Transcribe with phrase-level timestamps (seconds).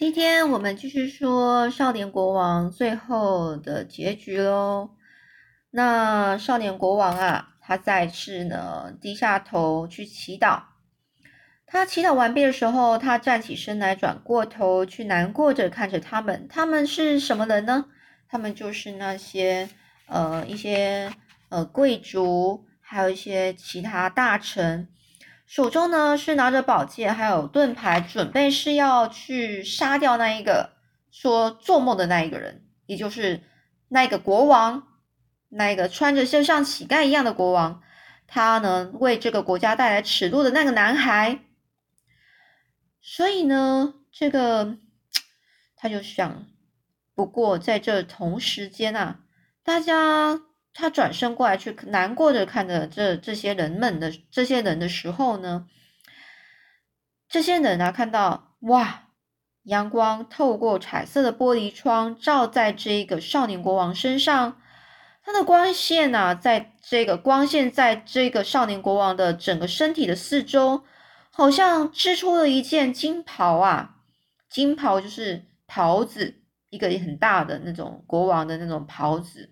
[0.00, 4.92] 今天我们继续说少年国王最后的结局喽。
[5.70, 10.62] 那少年国王啊，他再次呢低下头去祈祷。
[11.66, 16.48] 他祈祷完毕的时候，他站起身来，转过头去难过着看着他们。
[16.48, 17.84] 他们是什么人呢？
[18.26, 19.68] 他们就是那些
[20.06, 21.12] 呃一些
[21.50, 24.88] 呃贵族，还有一些其他大臣。
[25.50, 30.76] 手中呢是拿着宝剑，还有盾牌，准备是要去杀掉那一个
[31.10, 33.42] 说做梦的那一个人，也就是
[33.88, 34.86] 那个国王，
[35.48, 37.82] 那一个穿着就像乞丐一样的国王，
[38.28, 41.40] 他呢为这个国家带来耻辱的那个男孩。
[43.02, 44.76] 所以呢，这个
[45.74, 46.46] 他就想，
[47.12, 49.22] 不过在这同时间啊，
[49.64, 50.42] 大家。
[50.72, 55.66] 他转身过来，去难过的看着这这些人们的这些人的时候呢，
[57.28, 59.08] 这些人啊，看到哇，
[59.64, 64.60] 阳光透过彩色的玻璃窗照在这个少年国王身上，
[65.22, 70.84] 他的光线啊，在这个光线在这个少年国王的整个身体的四周，
[71.30, 73.96] 好像织出了一件金袍啊，
[74.48, 79.50] 金袍就是袍子，一个很大的那种国王的那种袍子。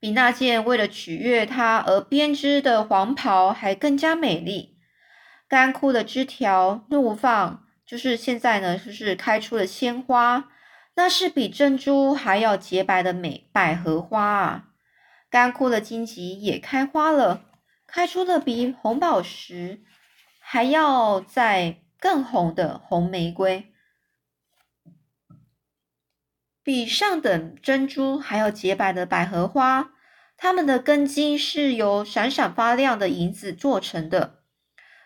[0.00, 4.76] 比那件为了取悦他而编织的黄袍还更加美丽。
[5.48, 10.50] 干枯的枝条怒放，就是现在呢，就是开出了鲜花，
[10.94, 14.64] 那是比珍珠还要洁白的美百合花啊！
[15.30, 17.44] 干枯的荆棘也开花了，
[17.86, 19.80] 开出了比红宝石
[20.38, 23.72] 还要再更红的红玫瑰，
[26.68, 29.94] 比上等珍珠还要洁白的百合花。
[30.36, 34.42] 它们的根茎是由闪闪发亮的银子做成的，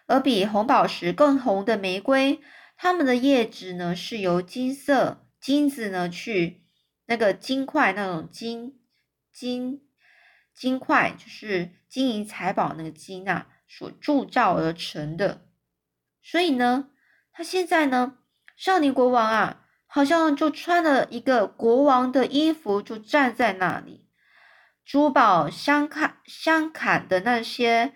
[0.09, 2.41] 而比红宝石更红的玫瑰，
[2.77, 6.65] 它们的叶子呢是由金色金子呢去
[7.07, 8.81] 那个金块那种金
[9.33, 9.83] 金
[10.53, 15.47] 金块，就是金银财宝那个金啊所铸造而成的。
[16.25, 16.91] 所以呢，
[17.33, 18.19] 他现在呢，
[18.57, 19.62] 少年国王啊，
[19.95, 24.09] 好像就穿了一个国王的衣服，就站在那里。
[24.87, 27.93] 珠宝镶砍镶砍的那些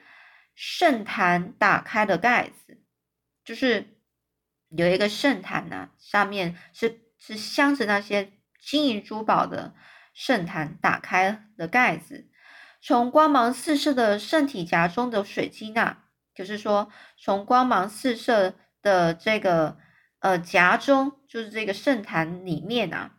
[0.54, 2.82] 圣坛打开了盖子，
[3.42, 3.96] 就是
[4.68, 8.30] 有一个圣坛呐，上面是是镶着那些
[8.60, 9.74] 金银珠宝的
[10.12, 12.28] 圣坛打开了盖子，
[12.82, 19.78] 从光芒四射的圣体夹中的水晶啊，就是说从光芒四射的这个
[20.20, 23.16] 呃夹中，就是这个圣坛里面啊，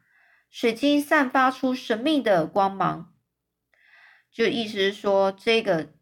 [0.49, 3.13] 水晶散发出神秘的光芒。
[4.31, 5.93] 就意思是说，这个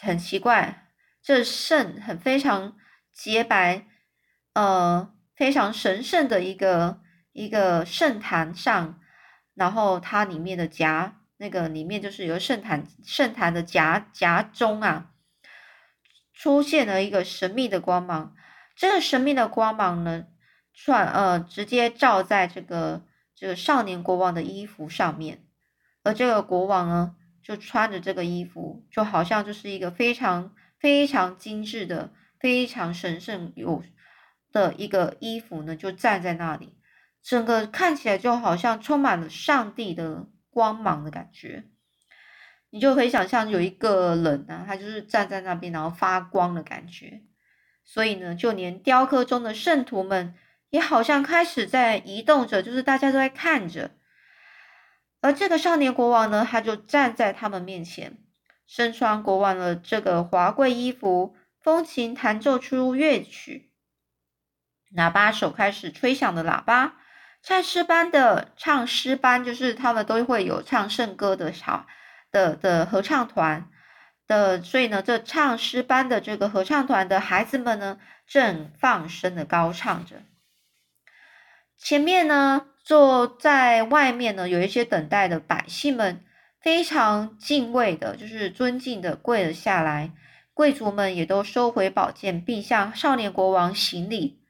[0.00, 0.88] 很奇怪，
[1.22, 2.76] 这圣很非常
[3.12, 3.86] 洁白，
[4.54, 7.00] 呃，非常神圣的一个
[7.32, 9.00] 一个圣坛上，
[9.54, 15.10] 然后它里面的夹，那个里面就是有圣坛圣坛的夹夹中啊，
[16.32, 18.34] 出现了一个神秘的光芒。
[18.74, 20.26] 这个神秘的光芒呢，
[20.72, 23.04] 转呃直接照在这个
[23.34, 25.44] 这个少年国王的衣服上面，
[26.02, 27.16] 而这个国王呢。
[27.46, 33.84] 就穿着这个衣服，就好像就是一个非常非常精致的、非常神圣有
[34.50, 36.78] 的一个衣服呢，就站在那里，
[37.22, 41.64] 整个看起来就好像充满了上帝的光芒的感觉。
[42.70, 47.24] 你就可以想象有一个人啊，他就是站在那边，然后发光的感觉。
[47.84, 50.34] 所以呢，就连雕刻中的圣徒们
[50.70, 53.90] 也好像开始在移动着，就是大家都在看着。
[55.20, 58.18] 而这个少年国王呢，他就站在他们面前，
[58.66, 63.70] 身穿国王的这个华贵衣服，风琴弹奏出乐曲，
[64.94, 66.96] 喇叭手开始吹响的喇叭，
[67.42, 71.86] 唱诗班的唱诗班，就是他们都会有唱圣歌的小
[72.30, 73.70] 的的合唱团
[74.26, 80.22] 的，所以呢，这唱诗班的这个合唱团的孩子们呢，正放声的高唱着，
[81.78, 82.66] 前面呢。
[82.84, 86.22] 坐在外面呢，有一些等待的百姓们，
[86.60, 90.12] 非常敬畏的，就是尊敬的跪了下来。
[90.52, 94.42] 贵族们也都收回宝剑，并向少年国王行礼。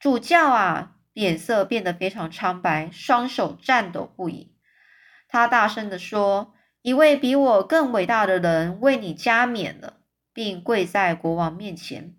[0.00, 4.52] 主教啊，脸色变得非常苍白，双手颤抖不已。
[5.28, 6.56] 他大声的说
[6.88, 9.98] ：“一位比我更伟大的人为你加冕了，
[10.32, 12.14] 并跪在国王面前。”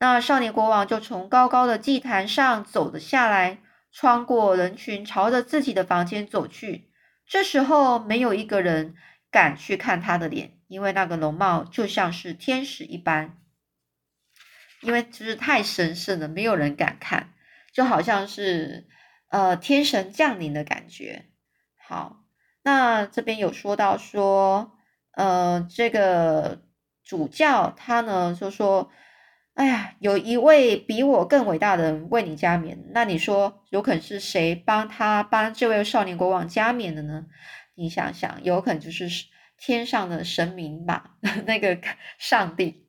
[0.00, 3.58] 那少年国王就从高高的祭坛上走了下来。
[3.90, 6.90] 穿过人群，朝着自己的房间走去。
[7.26, 8.94] 这时候，没有一个人
[9.30, 13.38] 敢去看他的脸，因为那个容貌就像是天使一般。
[14.82, 17.34] 因为就是太神圣了，没有人敢看。
[17.72, 18.86] 就好像是
[19.30, 21.24] 呃天神降临的感觉。
[21.76, 22.24] 好，
[22.68, 24.72] 那这边有说到说，
[25.12, 26.60] 呃，这个
[27.02, 28.90] 主教他呢就说，
[29.54, 37.24] 哎呀，有一位比我更伟大的人为你加冕，那你说有可能是谁帮他帮这位少年国王加冕的呢？
[37.74, 39.08] 你想想，有可能就是
[39.56, 41.16] 天上的神明吧，
[41.46, 41.78] 那个
[42.18, 42.86] 上帝。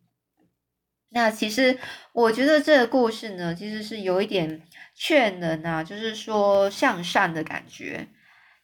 [1.12, 1.80] 那其实
[2.12, 4.62] 我觉得这个故事呢，其实是有一点
[4.94, 8.10] 劝人啊，就是说向善的感觉。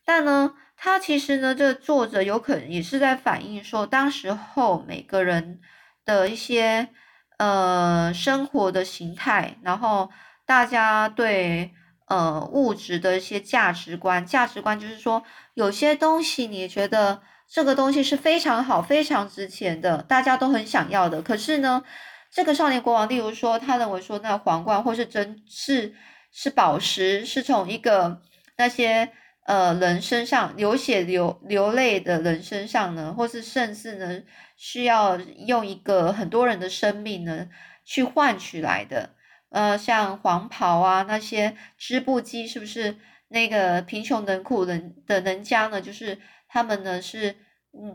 [0.03, 5.59] 但呢，他其实呢，这个作者有可能也是在反映说，当时候每个人
[6.05, 6.89] 的一些
[7.37, 10.09] 呃生活的形态，然后
[10.45, 11.71] 大家对
[12.07, 15.23] 呃物质的一些价值观，价值观就是说，
[15.53, 21.83] 有些东西你觉得这个东西是非常好、非常值钱的，大家都很想要的，可是呢。
[22.31, 25.95] 这个少年国王，例如说，他认为说，那皇冠或是真是
[26.33, 28.21] 是宝石，是从一个
[28.57, 29.09] 那些
[29.45, 34.21] 呃人身上流血流流泪的人身上呢，或是甚至呢，
[34.55, 37.47] 需要用一个很多人的生命呢
[37.83, 39.15] 去换取来的。
[39.49, 42.97] 呃，像黄袍啊，那些织布机，是不是
[43.29, 45.81] 那个贫穷人苦人的人家呢？
[45.81, 47.37] 就是他们呢是。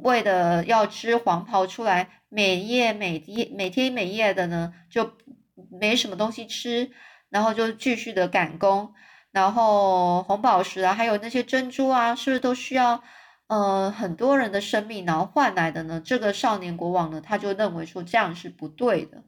[0.02, 5.10] 为了要织黄袍出来，每夜每天每天每夜的呢，就
[5.80, 6.90] 没什么东西吃，
[7.30, 8.92] 然后就继续的赶工，
[9.32, 13.02] 然后红宝石啊，还有那些珍珠啊，是不是都需要
[13.48, 16.00] 呃很多人的生命然后换来的呢？
[16.04, 19.24] 这个少年国王呢，他就认为说这样是不对的，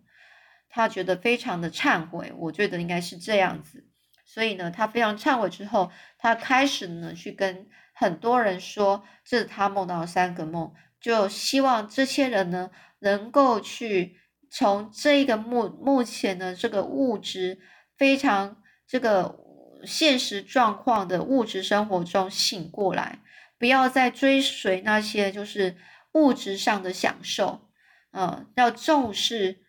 [0.68, 3.86] 他觉得非常的忏悔，我觉得应该是这样子，
[4.24, 7.68] 所以呢，他非常忏悔之后，他开始呢去跟。
[7.94, 12.70] 很多人说这是他梦到三个梦，就希望这些人呢
[13.00, 14.16] 能够去
[14.50, 17.60] 从这个目目前的这个物质
[17.96, 18.56] 非常
[18.88, 19.36] 这个
[19.84, 23.18] 现实状况的物质生活中醒过来，
[23.58, 25.76] 不要再追随那些就是
[26.12, 27.68] 物质上的享受，
[28.12, 29.60] 嗯，要重视，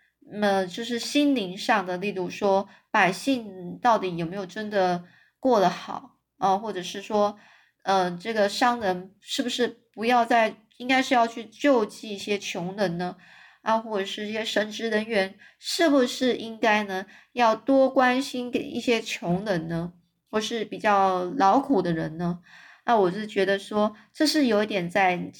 [0.41, 5.03] 呃，就是心灵上的，例如说百姓到底有没有真的
[5.39, 7.37] 过得好啊，或者是说。
[7.85, 13.17] 嗯，这个商人是不是不要再应该是要去救济一些穷人呢？
[13.61, 19.91] 啊，或者是一些神职人员，是不是应该呢要多关心给一些穷人呢，
[20.33, 22.39] 或是比较劳苦的人呢？
[22.85, 25.31] 那我是觉得说，这是有一点在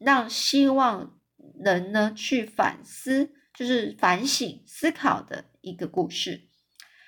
[0.00, 1.16] 让希望
[1.56, 6.48] 人呢去反思，就是反省思考的一个故事。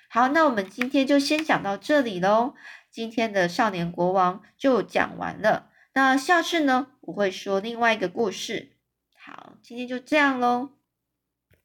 [0.09, 2.53] 好，那我们今天就先讲到这里喽。
[2.89, 8.77] 今天的少年国王就讲完了，那下次呢，我会说另外一个故事。
[9.17, 10.69] 好，今天就这样喽。